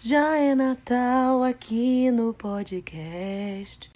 [0.00, 3.90] Já é Natal aqui no podcast.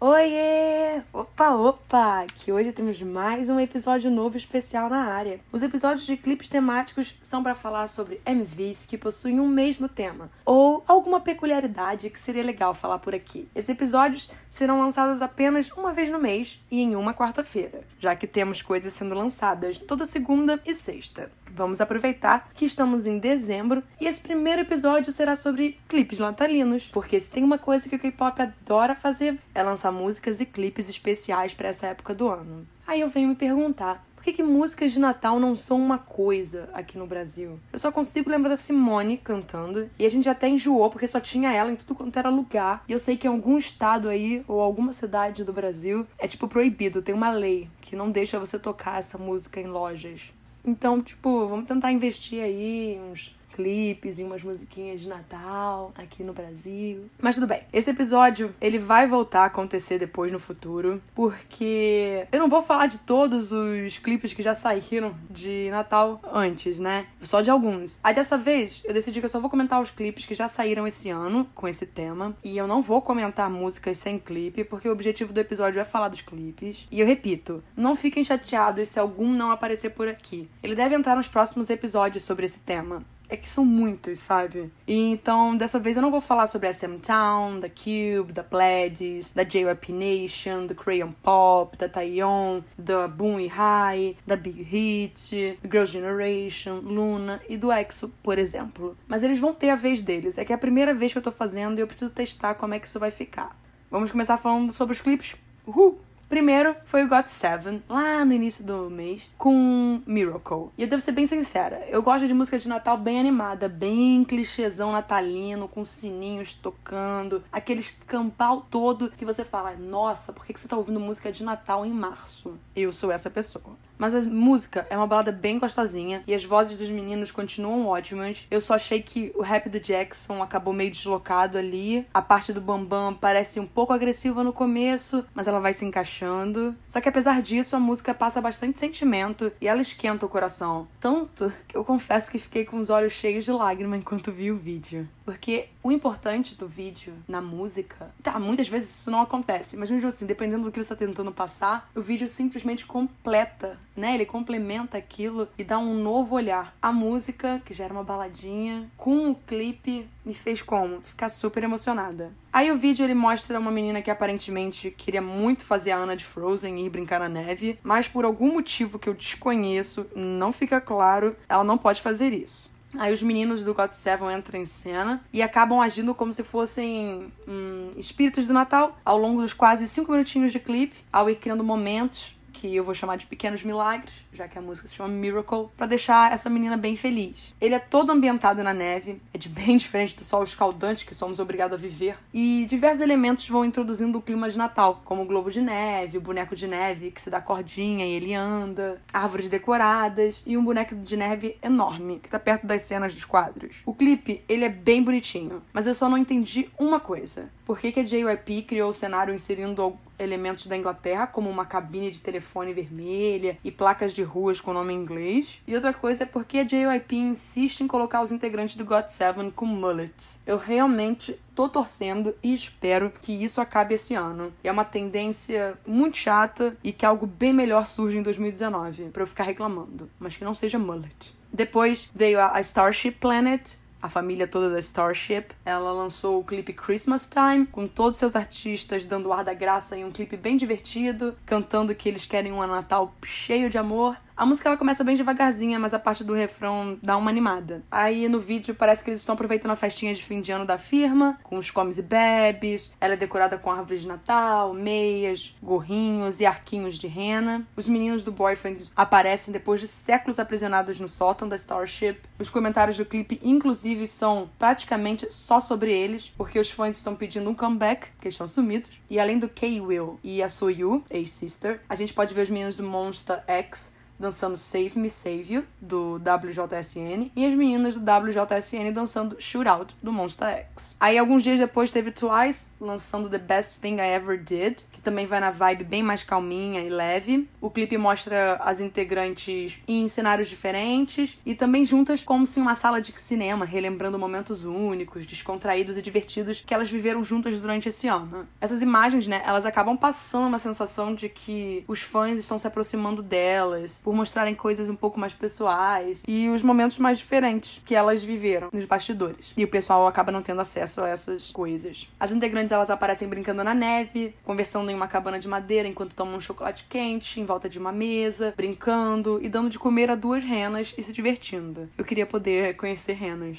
[0.00, 0.73] Oiê!
[1.12, 2.24] Opa, opa!
[2.36, 5.40] Que hoje temos mais um episódio novo especial na área.
[5.50, 10.30] Os episódios de clipes temáticos são para falar sobre MVs que possuem um mesmo tema
[10.44, 13.48] ou alguma peculiaridade que seria legal falar por aqui.
[13.56, 18.26] Esses episódios serão lançados apenas uma vez no mês e em uma quarta-feira, já que
[18.26, 21.28] temos coisas sendo lançadas toda segunda e sexta.
[21.54, 27.20] Vamos aproveitar que estamos em dezembro e esse primeiro episódio será sobre clipes natalinos, porque
[27.20, 31.54] se tem uma coisa que o K-pop adora fazer é lançar músicas e clipes especiais
[31.54, 32.66] para essa época do ano.
[32.84, 36.68] Aí eu venho me perguntar, por que, que, músicas de Natal não são uma coisa
[36.72, 37.60] aqui no Brasil?
[37.72, 41.52] Eu só consigo lembrar da Simone cantando, e a gente até enjoou porque só tinha
[41.52, 42.82] ela em tudo quanto era lugar.
[42.88, 46.48] E eu sei que em algum estado aí, ou alguma cidade do Brasil, é tipo
[46.48, 50.32] proibido, tem uma lei que não deixa você tocar essa música em lojas.
[50.64, 56.32] Então, tipo, vamos tentar investir aí uns clipes e umas musiquinhas de Natal aqui no
[56.32, 57.08] Brasil.
[57.22, 57.62] Mas tudo bem.
[57.72, 62.88] Esse episódio, ele vai voltar a acontecer depois no futuro, porque eu não vou falar
[62.88, 67.06] de todos os clipes que já saíram de Natal antes, né?
[67.22, 67.96] Só de alguns.
[68.02, 70.84] Aí dessa vez, eu decidi que eu só vou comentar os clipes que já saíram
[70.84, 74.92] esse ano com esse tema, e eu não vou comentar músicas sem clipe, porque o
[74.92, 76.88] objetivo do episódio é falar dos clipes.
[76.90, 80.48] E eu repito, não fiquem chateados se algum não aparecer por aqui.
[80.60, 84.70] Ele deve entrar nos próximos episódios sobre esse tema é que são muitos, sabe?
[84.86, 89.32] E então, dessa vez eu não vou falar sobre SM Town, da Cube, da Pledges,
[89.32, 95.58] da JYP Nation, do Crayon Pop, da Taeyeon, da Boom e High, da Big Hit,
[95.62, 98.96] do Girls' Generation, Luna e do EXO, por exemplo.
[99.08, 100.38] Mas eles vão ter a vez deles.
[100.38, 102.74] É que é a primeira vez que eu tô fazendo e eu preciso testar como
[102.74, 103.58] é que isso vai ficar.
[103.90, 105.36] Vamos começar falando sobre os clipes.
[105.66, 106.00] Uhul!
[106.34, 110.70] Primeiro foi o Got Seven, lá no início do mês, com Miracle.
[110.76, 114.24] E eu devo ser bem sincera, eu gosto de música de Natal bem animada, bem
[114.24, 120.66] clichêzão natalino, com sininhos tocando, aquele escampau todo que você fala, nossa, por que você
[120.66, 122.58] tá ouvindo música de Natal em março?
[122.74, 123.76] Eu sou essa pessoa.
[124.04, 128.46] Mas a música é uma balada bem gostosinha e as vozes dos meninos continuam ótimas.
[128.50, 132.06] Eu só achei que o rap do Jackson acabou meio deslocado ali.
[132.12, 136.76] A parte do Bambam parece um pouco agressiva no começo, mas ela vai se encaixando.
[136.86, 140.86] Só que apesar disso, a música passa bastante sentimento e ela esquenta o coração.
[141.00, 144.58] Tanto que eu confesso que fiquei com os olhos cheios de lágrima enquanto vi o
[144.58, 145.08] vídeo.
[145.24, 150.08] Porque o importante do vídeo na música, tá, muitas vezes isso não acontece, mas mesmo
[150.08, 154.14] assim, dependendo do que você está tentando passar, o vídeo simplesmente completa né?
[154.14, 156.76] Ele complementa aquilo e dá um novo olhar.
[156.80, 161.00] A música, que já era uma baladinha, com o clipe, me fez como?
[161.02, 162.32] Ficar super emocionada.
[162.52, 166.24] Aí o vídeo ele mostra uma menina que aparentemente queria muito fazer a Anna de
[166.24, 170.80] Frozen e ir brincar na neve, mas por algum motivo que eu desconheço, não fica
[170.80, 172.72] claro, ela não pode fazer isso.
[172.96, 177.32] Aí os meninos do God Seven entram em cena e acabam agindo como se fossem
[177.46, 181.64] hum, espíritos do Natal ao longo dos quase cinco minutinhos de clipe, ao ir criando
[181.64, 185.68] momentos que eu vou chamar de Pequenos Milagres, já que a música se chama Miracle,
[185.76, 187.52] para deixar essa menina bem feliz.
[187.60, 191.38] Ele é todo ambientado na neve, é de bem diferente do sol escaldante que somos
[191.38, 195.50] obrigados a viver, e diversos elementos vão introduzindo o clima de Natal, como o globo
[195.50, 200.42] de neve, o boneco de neve que se dá cordinha e ele anda, árvores decoradas
[200.46, 203.76] e um boneco de neve enorme que tá perto das cenas dos quadros.
[203.84, 207.48] O clipe, ele é bem bonitinho, mas eu só não entendi uma coisa.
[207.64, 212.10] Por que, que a JYP criou o cenário inserindo elementos da Inglaterra, como uma cabine
[212.10, 215.60] de telefone vermelha e placas de ruas com nome em inglês.
[215.66, 219.66] E outra coisa é porque a JYP insiste em colocar os integrantes do GOT7 com
[219.66, 220.38] mullets.
[220.46, 224.52] Eu realmente tô torcendo e espero que isso acabe esse ano.
[224.62, 229.26] É uma tendência muito chata e que algo bem melhor surja em 2019, para eu
[229.26, 231.34] ficar reclamando, mas que não seja mullet.
[231.52, 235.46] Depois veio a Starship Planet, a família toda da Starship.
[235.64, 240.04] Ela lançou o clipe Christmas Time, com todos seus artistas dando ar da graça em
[240.04, 244.14] um clipe bem divertido, cantando que eles querem um Natal cheio de amor.
[244.36, 247.84] A música ela começa bem devagarzinha, mas a parte do refrão dá uma animada.
[247.88, 250.76] Aí no vídeo parece que eles estão aproveitando a festinha de fim de ano da
[250.76, 252.92] firma, com os comes e bebes.
[253.00, 257.64] Ela é decorada com árvores de Natal, meias, gorrinhos e arquinhos de rena.
[257.76, 262.18] Os meninos do Boyfriend aparecem depois de séculos aprisionados no sótão da Starship.
[262.36, 267.48] Os comentários do clipe, inclusive, são praticamente só sobre eles, porque os fãs estão pedindo
[267.48, 268.90] um comeback, que eles estão sumidos.
[269.08, 272.82] E além do K-Will e a Soyu, ex-sister, a gente pode ver os meninos do
[272.82, 279.36] Monster X dançando Save Me Save You, do WJSN, e as meninas do WJSN dançando
[279.38, 280.96] Shootout, do Monster X.
[280.98, 285.26] Aí, alguns dias depois, teve Twice lançando The Best Thing I Ever Did, que também
[285.26, 287.48] vai na vibe bem mais calminha e leve.
[287.60, 292.74] O clipe mostra as integrantes em cenários diferentes e também juntas como se em uma
[292.74, 298.08] sala de cinema, relembrando momentos únicos, descontraídos e divertidos que elas viveram juntas durante esse
[298.08, 298.48] ano.
[298.60, 303.22] Essas imagens, né, elas acabam passando uma sensação de que os fãs estão se aproximando
[303.22, 308.22] delas, por mostrarem coisas um pouco mais pessoais e os momentos mais diferentes que elas
[308.22, 309.52] viveram nos bastidores.
[309.56, 312.06] E o pessoal acaba não tendo acesso a essas coisas.
[312.20, 316.36] As integrantes elas aparecem brincando na neve, conversando em uma cabana de madeira enquanto tomam
[316.36, 320.44] um chocolate quente em volta de uma mesa, brincando e dando de comer a duas
[320.44, 321.88] renas e se divertindo.
[321.96, 323.58] Eu queria poder conhecer renas,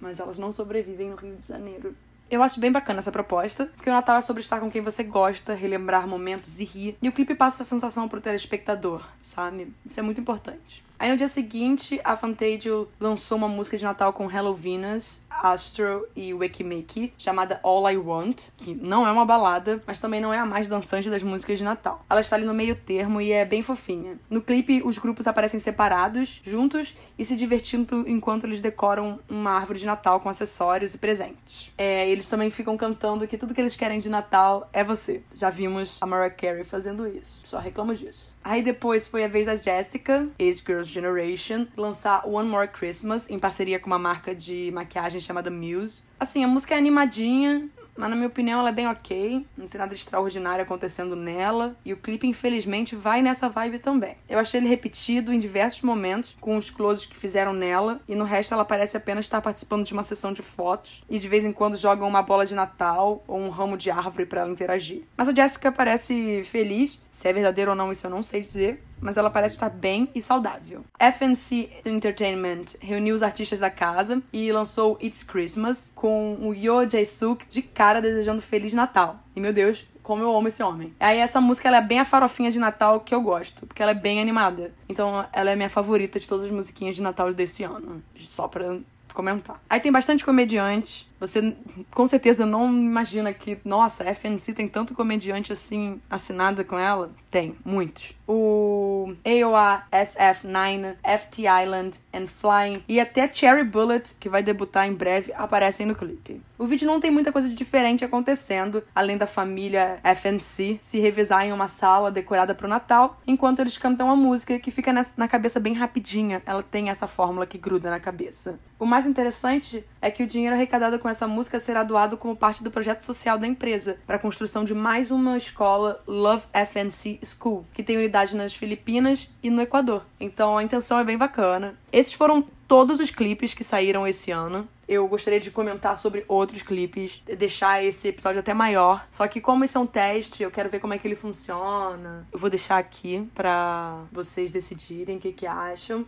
[0.00, 1.94] mas elas não sobrevivem no Rio de Janeiro.
[2.30, 5.02] Eu acho bem bacana essa proposta, porque o Natal é sobre estar com quem você
[5.04, 6.96] gosta, relembrar momentos e rir.
[7.00, 9.72] E o clipe passa essa sensação pro telespectador, sabe?
[9.84, 10.82] Isso é muito importante.
[10.98, 16.06] Aí no dia seguinte, a Fantasia lançou uma música de Natal com Hello Venus, Astro
[16.14, 20.38] e Wekimeki, chamada All I Want, que não é uma balada, mas também não é
[20.38, 22.04] a mais dançante das músicas de Natal.
[22.08, 24.18] Ela está ali no meio termo e é bem fofinha.
[24.28, 29.78] No clipe, os grupos aparecem separados, juntos e se divertindo enquanto eles decoram uma árvore
[29.78, 31.72] de Natal com acessórios e presentes.
[31.76, 35.22] É, eles também ficam cantando que tudo que eles querem de Natal é você.
[35.34, 38.34] Já vimos a Mariah Carey fazendo isso, só reclamo disso.
[38.42, 43.80] Aí depois foi a vez da Jessica, ex-Girls Generation, lançar One More Christmas em parceria
[43.80, 46.02] com uma marca de maquiagem chamada Muse.
[46.18, 49.78] Assim, a música é animadinha, mas na minha opinião ela é bem ok, não tem
[49.78, 54.16] nada de extraordinário acontecendo nela, e o clipe infelizmente vai nessa vibe também.
[54.28, 58.24] Eu achei ele repetido em diversos momentos, com os closes que fizeram nela, e no
[58.24, 61.52] resto ela parece apenas estar participando de uma sessão de fotos, e de vez em
[61.52, 65.02] quando jogam uma bola de Natal ou um ramo de árvore para ela interagir.
[65.16, 68.82] Mas a Jessica parece feliz, se é verdadeiro ou não isso eu não sei dizer,
[69.04, 70.82] mas ela parece estar bem e saudável.
[70.98, 77.46] FNC Entertainment reuniu os artistas da casa e lançou It's Christmas com o Yo Jae-suk
[77.46, 79.18] de cara desejando Feliz Natal.
[79.36, 80.94] E meu Deus, como eu amo esse homem.
[80.98, 83.90] Aí essa música ela é bem a farofinha de Natal que eu gosto, porque ela
[83.90, 84.72] é bem animada.
[84.88, 88.02] Então ela é minha favorita de todas as musiquinhas de Natal desse ano.
[88.18, 88.78] Só pra
[89.12, 89.62] comentar.
[89.68, 91.08] Aí tem bastante comediante.
[91.20, 91.56] Você
[91.90, 97.12] com certeza não imagina que, nossa, a FNC tem tanto comediante assim assinado com ela.
[97.30, 98.14] Tem, muitos.
[98.28, 104.94] O AOA, SF9, FT Island and Flying e até Cherry Bullet, que vai debutar em
[104.94, 106.40] breve, aparecem no clipe.
[106.56, 111.52] O vídeo não tem muita coisa diferente acontecendo, além da família FNC se revezar em
[111.52, 115.74] uma sala decorada pro Natal, enquanto eles cantam a música que fica na cabeça bem
[115.74, 116.40] rapidinha.
[116.46, 118.58] Ela tem essa fórmula que gruda na cabeça.
[118.78, 122.62] O mais interessante é que o dinheiro arrecadado com essa música será doado como parte
[122.62, 127.64] do projeto social da empresa para a construção de mais uma escola Love FNC School,
[127.72, 130.04] que tem unidade nas Filipinas e no Equador.
[130.20, 131.74] Então a intenção é bem bacana.
[131.90, 134.68] Esses foram todos os clipes que saíram esse ano.
[134.86, 139.06] Eu gostaria de comentar sobre outros clipes, deixar esse episódio até maior.
[139.10, 142.28] Só que como isso é um teste, eu quero ver como é que ele funciona.
[142.30, 146.04] Eu vou deixar aqui para vocês decidirem o que, que acham.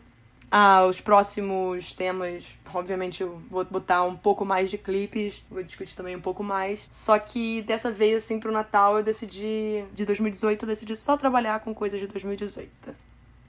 [0.50, 5.94] Ah, os próximos temas, obviamente eu vou botar um pouco mais de clipes, vou discutir
[5.96, 6.87] também um pouco mais.
[6.90, 11.60] Só que dessa vez, assim, pro Natal eu decidi, de 2018, eu decidi só trabalhar
[11.60, 13.06] com coisas de 2018.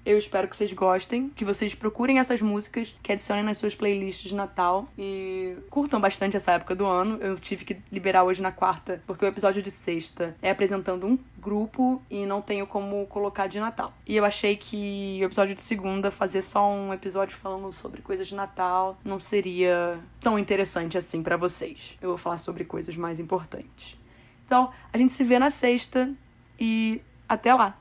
[0.07, 4.30] Eu espero que vocês gostem, que vocês procurem essas músicas, que adicionem nas suas playlists
[4.30, 7.18] de Natal e curtam bastante essa época do ano.
[7.21, 11.19] Eu tive que liberar hoje na quarta, porque o episódio de sexta é apresentando um
[11.38, 13.92] grupo e não tenho como colocar de Natal.
[14.07, 18.29] E eu achei que o episódio de segunda, fazer só um episódio falando sobre coisas
[18.29, 21.98] de Natal, não seria tão interessante assim para vocês.
[22.01, 24.00] Eu vou falar sobre coisas mais importantes.
[24.46, 26.10] Então, a gente se vê na sexta
[26.58, 27.77] e até lá!